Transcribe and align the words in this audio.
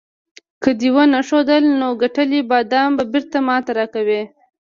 که 0.63 0.69
دې 0.79 0.89
ونه 0.95 1.19
ښودل، 1.27 1.63
نو 1.79 1.87
ګټلي 2.03 2.39
بادام 2.49 2.89
به 2.97 3.03
بیرته 3.11 3.37
ماته 3.47 3.71
راکوې. 3.77 4.21